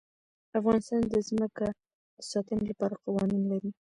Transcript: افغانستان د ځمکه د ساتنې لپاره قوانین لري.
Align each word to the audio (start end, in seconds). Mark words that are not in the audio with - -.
افغانستان 0.59 1.01
د 1.09 1.15
ځمکه 1.27 1.67
د 2.15 2.19
ساتنې 2.31 2.63
لپاره 2.71 3.01
قوانین 3.05 3.43
لري. 3.51 3.71